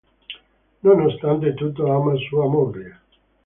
Nonostante 0.81 1.53
tutto 1.53 1.85
ama 1.93 2.15
sua 2.27 2.47
moglie. 2.49 2.97